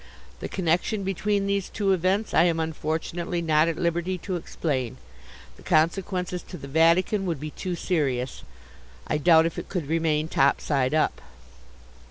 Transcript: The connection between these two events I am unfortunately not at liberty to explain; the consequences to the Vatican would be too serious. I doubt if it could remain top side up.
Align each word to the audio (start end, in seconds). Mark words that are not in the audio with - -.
The 0.39 0.49
connection 0.49 1.03
between 1.03 1.45
these 1.45 1.69
two 1.69 1.91
events 1.91 2.33
I 2.33 2.45
am 2.45 2.59
unfortunately 2.59 3.39
not 3.39 3.67
at 3.67 3.77
liberty 3.77 4.17
to 4.17 4.35
explain; 4.35 4.97
the 5.57 5.61
consequences 5.61 6.41
to 6.41 6.57
the 6.57 6.67
Vatican 6.67 7.27
would 7.27 7.39
be 7.39 7.51
too 7.51 7.75
serious. 7.75 8.41
I 9.05 9.19
doubt 9.19 9.45
if 9.45 9.59
it 9.59 9.69
could 9.69 9.85
remain 9.85 10.27
top 10.27 10.59
side 10.59 10.95
up. 10.95 11.21